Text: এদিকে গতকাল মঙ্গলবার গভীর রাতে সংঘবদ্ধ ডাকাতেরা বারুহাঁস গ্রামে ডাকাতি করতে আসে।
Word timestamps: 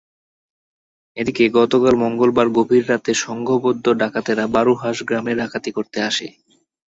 এদিকে 1.17 1.43
গতকাল 1.57 1.93
মঙ্গলবার 2.03 2.47
গভীর 2.57 2.83
রাতে 2.89 3.11
সংঘবদ্ধ 3.25 3.85
ডাকাতেরা 4.01 4.45
বারুহাঁস 4.55 4.97
গ্রামে 5.07 5.33
ডাকাতি 5.35 5.71
করতে 5.77 5.97
আসে। 6.09 6.27